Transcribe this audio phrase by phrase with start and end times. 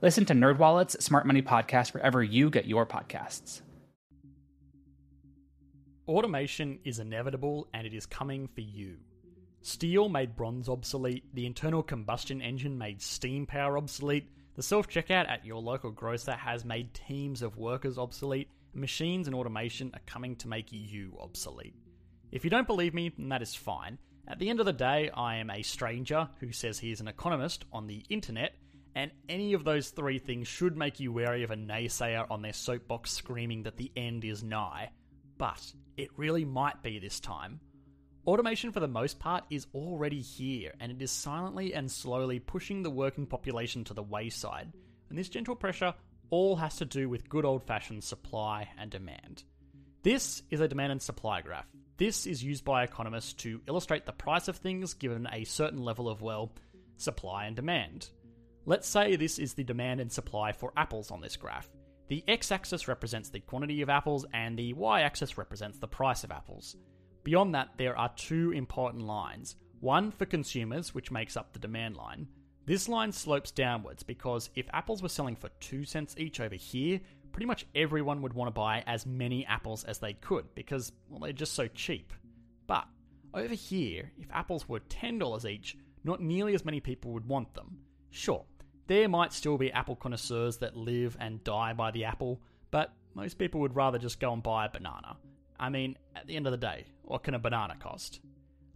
[0.00, 3.62] Listen to NerdWallet's Smart Money Podcast wherever you get your podcasts.
[6.06, 8.98] Automation is inevitable and it is coming for you.
[9.62, 15.28] Steel made bronze obsolete, the internal combustion engine made steam power obsolete, the self checkout
[15.28, 20.00] at your local grocer has made teams of workers obsolete, and machines and automation are
[20.06, 21.74] coming to make you obsolete.
[22.30, 23.98] If you don't believe me, then that is fine.
[24.28, 27.08] At the end of the day, I am a stranger who says he is an
[27.08, 28.54] economist on the internet,
[28.98, 32.52] and any of those three things should make you wary of a naysayer on their
[32.52, 34.90] soapbox screaming that the end is nigh.
[35.38, 37.60] But it really might be this time.
[38.26, 42.82] Automation, for the most part, is already here, and it is silently and slowly pushing
[42.82, 44.72] the working population to the wayside.
[45.10, 45.94] And this gentle pressure
[46.30, 49.44] all has to do with good old fashioned supply and demand.
[50.02, 51.68] This is a demand and supply graph.
[51.98, 56.08] This is used by economists to illustrate the price of things given a certain level
[56.08, 56.50] of, well,
[56.96, 58.10] supply and demand.
[58.68, 61.70] Let's say this is the demand and supply for apples on this graph.
[62.08, 66.22] The x axis represents the quantity of apples, and the y axis represents the price
[66.22, 66.76] of apples.
[67.24, 71.96] Beyond that, there are two important lines one for consumers, which makes up the demand
[71.96, 72.28] line.
[72.66, 77.00] This line slopes downwards because if apples were selling for 2 cents each over here,
[77.32, 81.20] pretty much everyone would want to buy as many apples as they could because, well,
[81.20, 82.12] they're just so cheap.
[82.66, 82.84] But
[83.32, 87.78] over here, if apples were $10 each, not nearly as many people would want them.
[88.10, 88.44] Sure,
[88.88, 93.38] there might still be apple connoisseurs that live and die by the apple, but most
[93.38, 95.16] people would rather just go and buy a banana.
[95.60, 98.20] I mean, at the end of the day, what can a banana cost?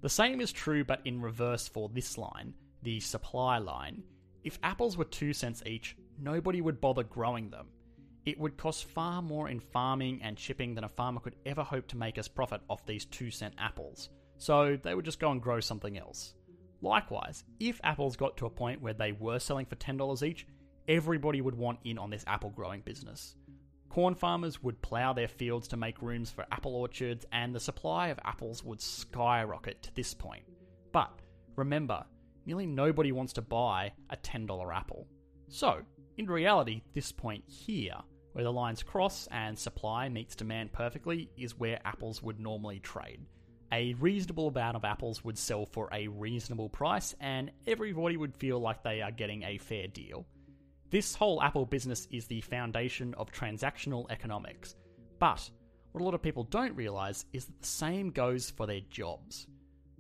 [0.01, 4.03] The same is true, but in reverse for this line, the supply line.
[4.45, 7.69] If apples were 2 cents each, nobody would bother growing them.
[8.27, 11.87] It would cost far more in farming and shipping than a farmer could ever hope
[11.89, 15.41] to make as profit off these 2 cent apples, so they would just go and
[15.41, 16.35] grow something else.
[16.83, 20.47] Likewise, if apples got to a point where they were selling for $10 each,
[20.89, 23.37] everybody would want in on this apple growing business.
[23.89, 28.09] Corn farmers would plough their fields to make rooms for apple orchards, and the supply
[28.09, 30.43] of apples would skyrocket to this point.
[30.91, 31.13] But
[31.55, 32.05] remember,
[32.47, 35.07] nearly nobody wants to buy a $10 apple.
[35.49, 35.83] So,
[36.17, 37.97] in reality, this point here,
[38.33, 43.21] where the lines cross and supply meets demand perfectly, is where apples would normally trade
[43.73, 48.61] a reasonable amount of apples would sell for a reasonable price, and everybody would feel
[48.61, 50.27] like they are getting a fair deal.
[50.91, 54.77] This whole Apple business is the foundation of transactional economics.
[55.19, 55.49] But
[55.93, 59.47] what a lot of people don't realize is that the same goes for their jobs.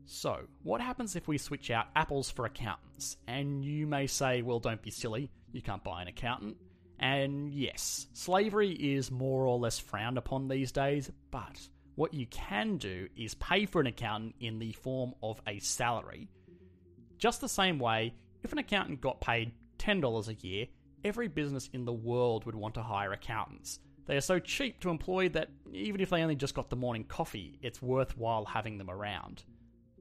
[0.04, 3.16] So, what happens if we switch out apples for accountants?
[3.26, 6.58] And you may say, well, don't be silly, you can't buy an accountant.
[6.98, 11.58] And yes, slavery is more or less frowned upon these days, but
[11.94, 16.28] what you can do is pay for an accountant in the form of a salary.
[17.18, 20.66] Just the same way, if an accountant got paid $10 a year,
[21.04, 23.78] every business in the world would want to hire accountants.
[24.06, 27.04] They are so cheap to employ that even if they only just got the morning
[27.04, 29.44] coffee, it's worthwhile having them around.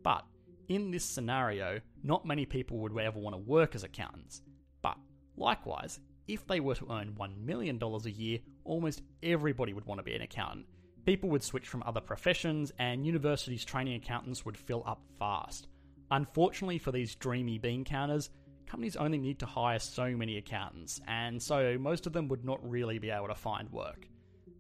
[0.02, 0.26] But
[0.70, 4.42] in this scenario, not many people would ever want to work as accountants.
[4.82, 4.98] But
[5.36, 10.04] likewise, if they were to earn $1 million a year, almost everybody would want to
[10.04, 10.66] be an accountant
[11.06, 15.68] People would switch from other professions, and universities training accountants would fill up fast.
[16.12, 18.30] Unfortunately for these dreamy bean counters,
[18.68, 22.60] companies only need to hire so many accountants, and so most of them would not
[22.70, 24.08] really be able to find work.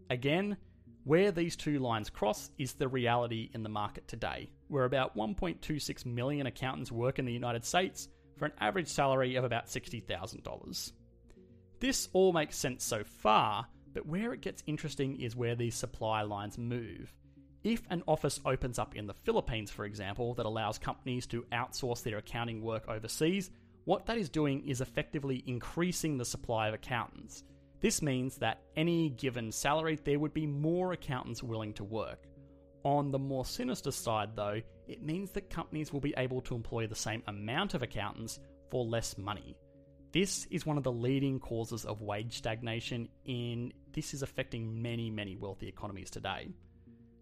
[0.10, 0.58] Again,
[1.04, 6.06] where these two lines cross is the reality in the market today, where about 1.26
[6.06, 10.92] million accountants work in the United States for an average salary of about $60,000.
[11.80, 16.22] This all makes sense so far, but where it gets interesting is where these supply
[16.22, 17.14] lines move.
[17.64, 22.02] If an office opens up in the Philippines, for example, that allows companies to outsource
[22.02, 23.52] their accounting work overseas,
[23.86, 27.44] what that is doing is effectively increasing the supply of accountants.
[27.80, 32.28] This means that any given salary, there would be more accountants willing to work.
[32.84, 36.88] On the more sinister side, though, it means that companies will be able to employ
[36.88, 38.40] the same amount of accountants
[38.70, 39.56] for less money.
[40.12, 45.10] This is one of the leading causes of wage stagnation in this is affecting many,
[45.10, 46.50] many wealthy economies today.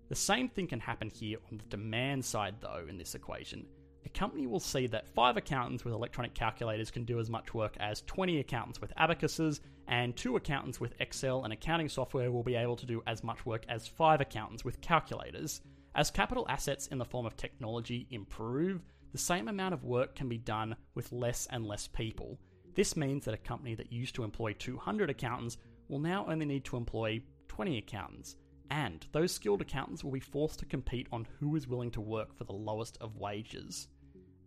[0.07, 3.67] The same thing can happen here on the demand side though in this equation.
[4.05, 7.77] a company will see that five accountants with electronic calculators can do as much work
[7.79, 12.55] as 20 accountants with abacuses, and two accountants with Excel and accounting software will be
[12.55, 15.61] able to do as much work as five accountants with calculators.
[15.93, 18.81] As capital assets in the form of technology improve,
[19.11, 22.39] the same amount of work can be done with less and less people.
[22.79, 25.57] This means that a company that used to employ 200 accountants
[25.89, 28.37] will now only need to employ 20 accountants.
[28.71, 32.33] And those skilled accountants will be forced to compete on who is willing to work
[32.33, 33.89] for the lowest of wages.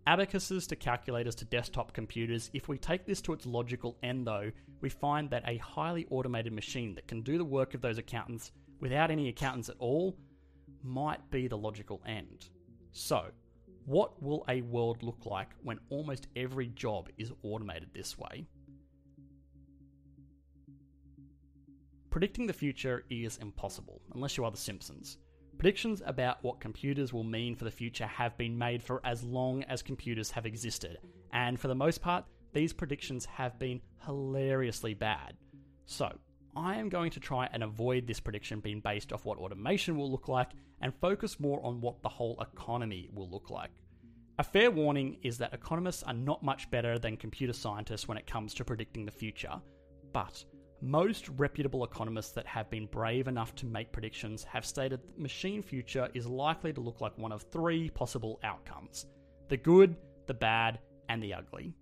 [0.06, 4.50] Abacuses to calculators to desktop computers, if we take this to its logical end though,
[4.80, 8.50] we find that a highly automated machine that can do the work of those accountants
[8.80, 10.16] without any accountants at all
[10.82, 12.48] might be the logical end.
[12.92, 13.26] So,
[13.84, 18.46] what will a world look like when almost every job is automated this way?
[22.10, 25.18] Predicting the future is impossible, unless you are The Simpsons.
[25.56, 29.62] Predictions about what computers will mean for the future have been made for as long
[29.64, 30.98] as computers have existed,
[31.32, 35.36] and for the most part, these predictions have been hilariously bad.
[35.86, 36.12] So,
[36.54, 40.10] I am going to try and avoid this prediction being based off what automation will
[40.10, 40.50] look like
[40.82, 43.70] and focus more on what the whole economy will look like.
[44.38, 48.26] A fair warning is that economists are not much better than computer scientists when it
[48.26, 49.60] comes to predicting the future,
[50.12, 50.44] but
[50.80, 55.22] most reputable economists that have been brave enough to make predictions have stated that the
[55.22, 59.06] machine future is likely to look like one of three possible outcomes
[59.48, 59.96] the good,
[60.26, 60.78] the bad,
[61.08, 61.74] and the ugly.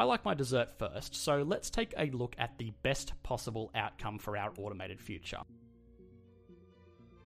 [0.00, 4.18] I like my dessert first, so let's take a look at the best possible outcome
[4.18, 5.40] for our automated future.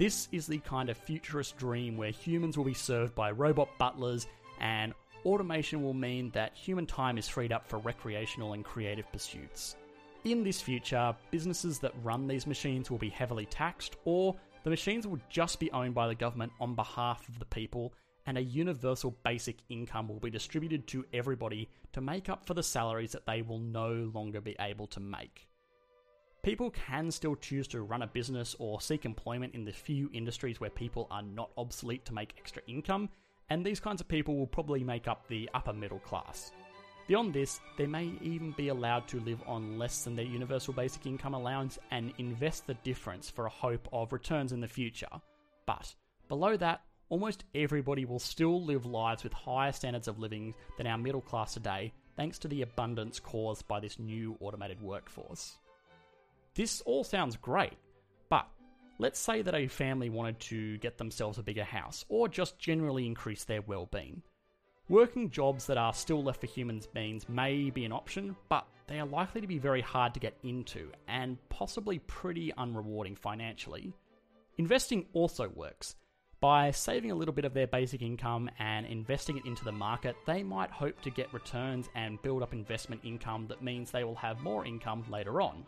[0.00, 4.26] This is the kind of futurist dream where humans will be served by robot butlers
[4.58, 4.94] and
[5.26, 9.76] automation will mean that human time is freed up for recreational and creative pursuits.
[10.24, 15.06] In this future, businesses that run these machines will be heavily taxed, or the machines
[15.06, 17.92] will just be owned by the government on behalf of the people,
[18.24, 22.62] and a universal basic income will be distributed to everybody to make up for the
[22.62, 25.49] salaries that they will no longer be able to make.
[26.42, 30.58] People can still choose to run a business or seek employment in the few industries
[30.58, 33.10] where people are not obsolete to make extra income,
[33.50, 36.52] and these kinds of people will probably make up the upper middle class.
[37.08, 41.04] Beyond this, they may even be allowed to live on less than their universal basic
[41.04, 45.08] income allowance and invest the difference for a hope of returns in the future.
[45.66, 45.94] But
[46.28, 50.96] below that, almost everybody will still live lives with higher standards of living than our
[50.96, 55.58] middle class today, thanks to the abundance caused by this new automated workforce.
[56.54, 57.78] This all sounds great,
[58.28, 58.48] but
[58.98, 63.06] let's say that a family wanted to get themselves a bigger house, or just generally
[63.06, 64.22] increase their well being.
[64.88, 68.98] Working jobs that are still left for humans beings may be an option, but they
[68.98, 73.94] are likely to be very hard to get into and possibly pretty unrewarding financially.
[74.58, 75.94] Investing also works.
[76.40, 80.16] By saving a little bit of their basic income and investing it into the market,
[80.26, 84.16] they might hope to get returns and build up investment income that means they will
[84.16, 85.64] have more income later on.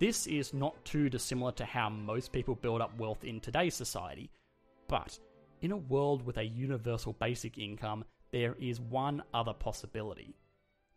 [0.00, 4.30] This is not too dissimilar to how most people build up wealth in today's society.
[4.88, 5.18] But
[5.60, 10.34] in a world with a universal basic income, there is one other possibility.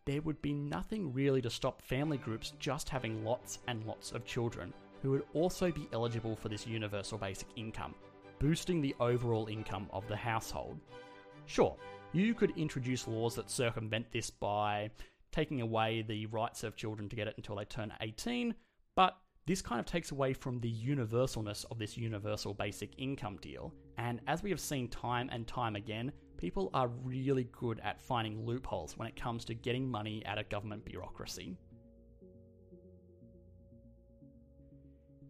[0.06, 4.24] There would be nothing really to stop family groups just having lots and lots of
[4.24, 7.94] children who would also be eligible for this universal basic income,
[8.38, 10.80] boosting the overall income of the household.
[11.44, 11.76] Sure,
[12.12, 14.88] you could introduce laws that circumvent this by
[15.30, 18.54] taking away the rights of children to get it until they turn 18,
[18.96, 23.74] but this kind of takes away from the universalness of this universal basic income deal.
[23.98, 28.46] And as we have seen time and time again, people are really good at finding
[28.46, 31.58] loopholes when it comes to getting money out of government bureaucracy.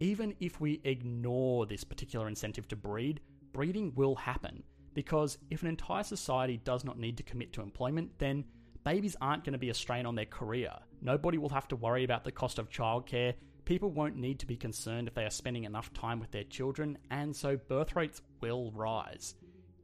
[0.00, 3.20] Even if we ignore this particular incentive to breed,
[3.52, 4.62] breeding will happen.
[4.92, 8.44] Because if an entire society does not need to commit to employment, then
[8.84, 10.70] babies aren't going to be a strain on their career.
[11.00, 14.56] Nobody will have to worry about the cost of childcare, people won't need to be
[14.56, 18.70] concerned if they are spending enough time with their children, and so birth rates will
[18.72, 19.34] rise.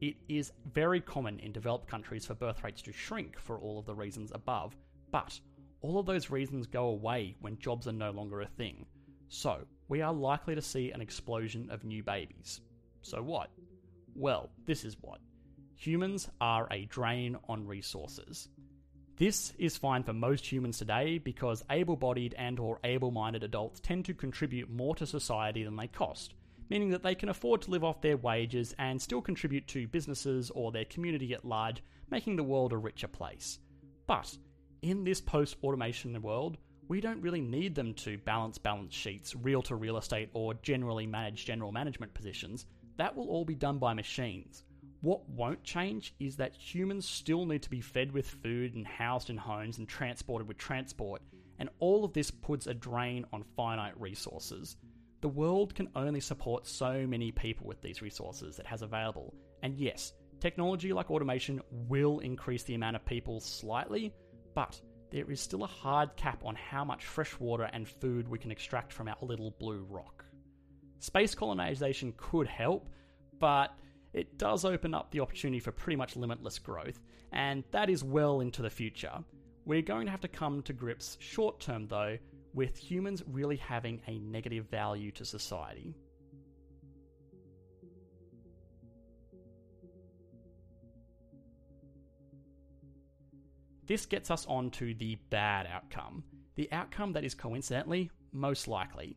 [0.00, 3.87] It is very common in developed countries for birth rates to shrink for all of
[3.87, 4.76] the reasons above,
[5.10, 5.38] but
[5.82, 8.87] all of those reasons go away when jobs are no longer a thing.
[9.28, 12.60] So, we are likely to see an explosion of new babies.
[13.02, 13.50] So what?
[14.14, 15.20] Well, this is what.
[15.75, 18.49] Humans are a drain on resources.
[19.21, 24.15] This is fine for most humans today because able-bodied and or able-minded adults tend to
[24.15, 26.33] contribute more to society than they cost,
[26.71, 30.49] meaning that they can afford to live off their wages and still contribute to businesses
[30.49, 33.59] or their community at large, making the world a richer place.
[34.07, 34.35] But
[34.81, 36.57] in this post-automation world,
[36.89, 41.07] we don't really need them to balance balance sheets, real to real estate, or generally
[41.07, 42.65] manage general management positions.
[42.97, 44.65] That will all be done by machines.
[45.02, 49.30] What won't change is that humans still need to be fed with food and housed
[49.30, 51.23] in homes and transported with transport,
[51.59, 54.76] and all of this puts a drain on finite resources.
[55.23, 59.75] The world can only support so many people with these resources it has available, and
[59.75, 64.12] yes, technology like automation will increase the amount of people slightly,
[64.54, 64.78] but
[65.11, 68.50] there is still a hard cap on how much fresh water and food we can
[68.50, 70.25] extract from our little blue rock.
[70.99, 72.88] Space colonization could help,
[73.38, 73.75] but
[74.12, 77.00] it does open up the opportunity for pretty much limitless growth,
[77.33, 79.25] and that is well into the future.
[79.64, 82.19] We're going to have to come to grips short term, though,
[82.55, 85.95] with humans really having a negative value to society.
[93.87, 96.23] This gets us on to the bad outcome,
[96.55, 99.17] the outcome that is coincidentally most likely.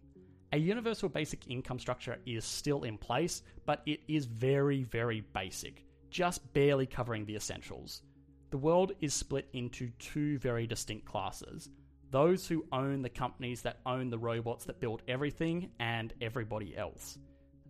[0.54, 5.84] A universal basic income structure is still in place, but it is very, very basic,
[6.12, 8.04] just barely covering the essentials.
[8.52, 11.70] The world is split into two very distinct classes
[12.12, 17.18] those who own the companies that own the robots that build everything, and everybody else.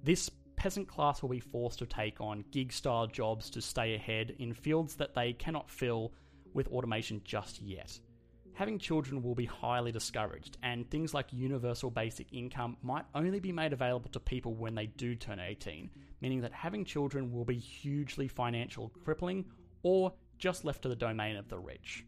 [0.04, 4.36] This peasant class will be forced to take on gig style jobs to stay ahead
[4.40, 6.12] in fields that they cannot fill
[6.54, 7.98] with automation just yet
[8.54, 13.52] having children will be highly discouraged, and things like universal basic income might only be
[13.52, 15.90] made available to people when they do turn 18,
[16.22, 19.46] meaning that having children will be hugely financial crippling
[19.82, 22.06] or just left to the domain of the rich.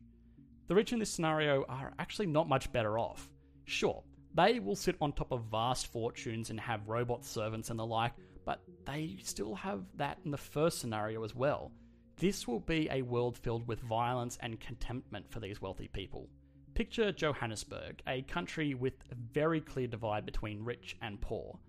[0.68, 3.30] The rich in this scenario are actually not much better off.
[3.66, 7.86] Sure, they will sit on top of vast fortunes and have robot servants and the
[7.86, 8.14] like,
[8.46, 11.72] but they still have that in the first scenario as well.
[12.18, 16.30] This will be a world filled with violence and contentment for these wealthy people.
[16.74, 21.60] Picture Johannesburg, a country with a very clear divide between rich and poor.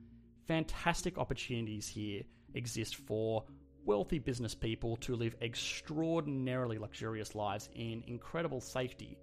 [0.47, 2.23] Fantastic opportunities here
[2.55, 3.45] exist for
[3.85, 9.19] wealthy business people to live extraordinarily luxurious lives in incredible safety.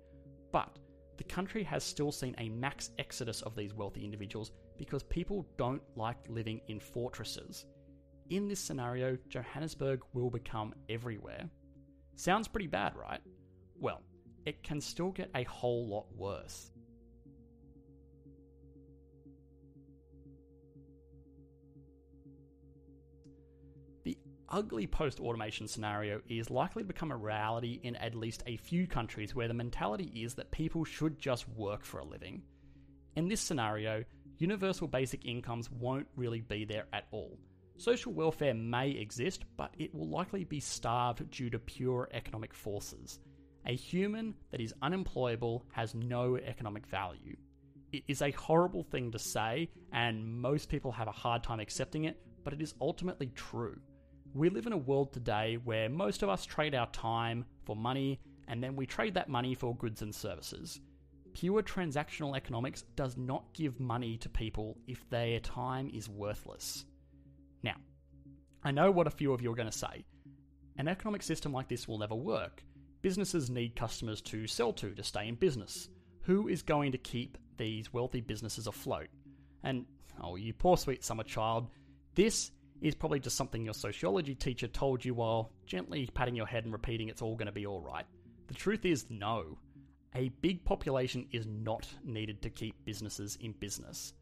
[0.52, 0.78] But
[1.16, 5.82] the country has still seen a max exodus of these wealthy individuals because people don't
[5.96, 7.66] like living in fortresses.
[8.30, 11.50] In this scenario, Johannesburg will become everywhere.
[12.16, 13.22] Sounds pretty bad, right?
[13.80, 14.02] Well,
[14.46, 16.72] it can still get a whole lot worse.
[24.04, 24.18] The
[24.50, 28.88] ugly post automation scenario is likely to become a reality in at least a few
[28.88, 32.44] countries where the mentality is that people should just work for a living.
[33.16, 34.04] In this scenario,
[34.38, 37.38] universal basic incomes won't really be there at all
[37.78, 43.20] Social welfare may exist, but it will likely be starved due to pure economic forces.
[43.66, 47.36] A human that is unemployable has no economic value.
[47.92, 52.06] It is a horrible thing to say, and most people have a hard time accepting
[52.06, 53.80] it, but it is ultimately true.
[54.34, 58.20] We live in a world today where most of us trade our time for money,
[58.48, 60.82] and then we trade that money for goods and services.
[61.34, 66.86] Pure transactional economics does not give money to people if their time is worthless.
[67.64, 67.76] Now,
[68.64, 70.06] I know what a few of you are going to say.
[70.78, 72.64] An economic system like this will never work.
[73.02, 75.90] Businesses need customers to sell to to stay in business.
[76.22, 79.08] Who is going to keep these wealthy businesses afloat?
[79.64, 79.86] And,
[80.22, 81.70] oh, you poor sweet summer child,
[82.16, 82.52] this
[82.82, 86.74] is probably just something your sociology teacher told you while gently patting your head and
[86.74, 88.06] repeating it's all going to be alright.
[88.48, 89.58] The truth is, no.
[90.16, 94.14] A big population is not needed to keep businesses in business.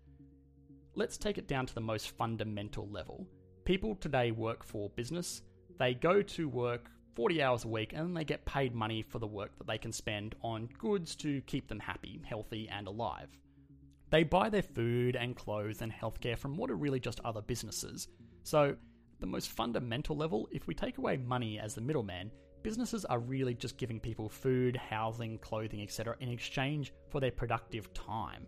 [0.94, 3.26] Let's take it down to the most fundamental level.
[3.64, 5.42] People today work for business,
[5.80, 9.28] they go to work 40 hours a week and they get paid money for the
[9.28, 13.30] work that they can spend on goods to keep them happy, healthy, and alive.
[14.10, 18.10] They buy their food and clothes and healthcare from what are really just other businesses.
[18.44, 18.76] So,
[19.22, 22.32] the most fundamental level, if we take away money as the middleman,
[22.64, 27.94] businesses are really just giving people food, housing, clothing, etc., in exchange for their productive
[27.94, 28.46] time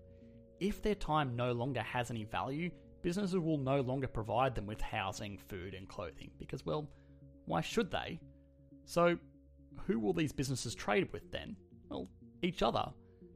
[0.63, 4.79] if their time no longer has any value, businesses will no longer provide them with
[4.79, 6.87] housing, food, and clothing because, well,
[7.45, 8.17] why should they?
[8.85, 9.17] So,
[9.85, 11.57] who will these businesses trade with then?
[11.89, 12.07] Well,
[12.41, 12.85] each other.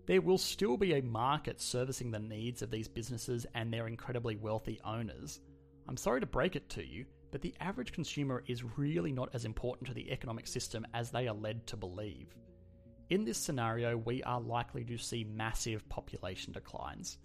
[0.05, 4.37] There will still be a market servicing the needs of these businesses and their incredibly
[4.37, 5.41] wealthy owners.
[5.89, 9.43] I'm sorry to break it to you, but the average consumer is really not as
[9.43, 12.33] important to the economic system as they are led to believe.
[13.09, 17.17] In this scenario, we are likely to see massive population declines.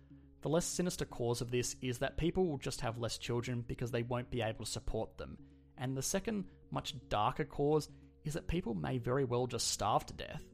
[0.42, 3.90] The less sinister cause of this is that people will just have less children because
[3.90, 5.36] they won't be able to support them.
[5.78, 7.88] And the second, much darker cause
[8.24, 10.44] is that people may very well just starve to death.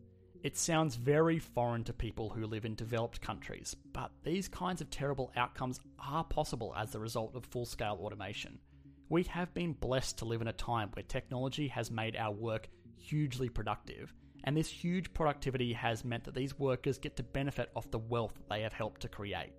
[0.42, 4.88] It sounds very foreign to people who live in developed countries, but these kinds of
[4.88, 8.58] terrible outcomes are possible as the result of full scale automation.
[9.10, 12.68] We have been blessed to live in a time where technology has made our work
[12.96, 14.14] hugely productive,
[14.48, 18.32] and this huge productivity has meant that these workers get to benefit off the wealth
[18.48, 19.52] they have helped to create.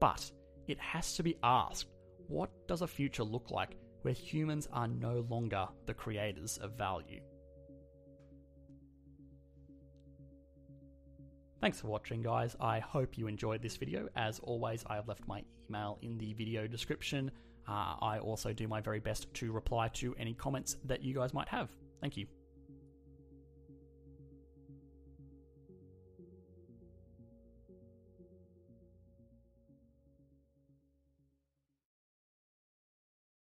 [0.00, 0.32] But
[0.66, 1.88] it has to be asked
[2.28, 7.20] what does a future look like where humans are no longer the creators of value?
[11.60, 12.56] Thanks for watching, guys.
[12.58, 14.08] I hope you enjoyed this video.
[14.16, 17.30] As always, I have left my email in the video description.
[17.68, 21.34] Uh, I also do my very best to reply to any comments that you guys
[21.34, 21.68] might have.
[22.00, 22.26] Thank you.